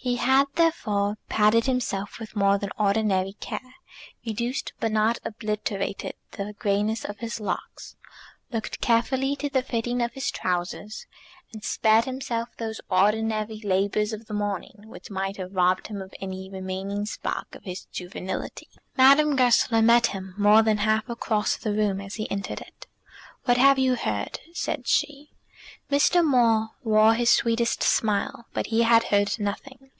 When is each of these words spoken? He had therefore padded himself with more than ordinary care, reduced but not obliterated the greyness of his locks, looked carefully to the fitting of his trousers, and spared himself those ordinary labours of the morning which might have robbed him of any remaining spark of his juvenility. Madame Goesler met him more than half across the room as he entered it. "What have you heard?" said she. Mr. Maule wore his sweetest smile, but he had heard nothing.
He 0.00 0.14
had 0.14 0.46
therefore 0.54 1.18
padded 1.28 1.66
himself 1.66 2.20
with 2.20 2.36
more 2.36 2.56
than 2.56 2.70
ordinary 2.78 3.32
care, 3.40 3.74
reduced 4.24 4.72
but 4.78 4.92
not 4.92 5.18
obliterated 5.24 6.14
the 6.30 6.54
greyness 6.56 7.04
of 7.04 7.18
his 7.18 7.40
locks, 7.40 7.96
looked 8.52 8.80
carefully 8.80 9.34
to 9.36 9.50
the 9.50 9.60
fitting 9.60 10.00
of 10.00 10.12
his 10.12 10.30
trousers, 10.30 11.06
and 11.52 11.64
spared 11.64 12.04
himself 12.04 12.48
those 12.58 12.80
ordinary 12.88 13.60
labours 13.64 14.12
of 14.12 14.26
the 14.26 14.34
morning 14.34 14.84
which 14.86 15.10
might 15.10 15.36
have 15.36 15.52
robbed 15.52 15.88
him 15.88 16.00
of 16.00 16.14
any 16.20 16.48
remaining 16.48 17.04
spark 17.04 17.52
of 17.56 17.64
his 17.64 17.84
juvenility. 17.86 18.68
Madame 18.96 19.34
Goesler 19.34 19.82
met 19.82 20.06
him 20.06 20.32
more 20.38 20.62
than 20.62 20.78
half 20.78 21.08
across 21.08 21.56
the 21.56 21.72
room 21.74 22.00
as 22.00 22.14
he 22.14 22.30
entered 22.30 22.60
it. 22.60 22.86
"What 23.46 23.56
have 23.56 23.80
you 23.80 23.96
heard?" 23.96 24.38
said 24.54 24.86
she. 24.86 25.32
Mr. 25.90 26.22
Maule 26.24 26.74
wore 26.82 27.14
his 27.14 27.30
sweetest 27.30 27.82
smile, 27.82 28.46
but 28.52 28.66
he 28.66 28.82
had 28.82 29.04
heard 29.04 29.38
nothing. 29.38 29.90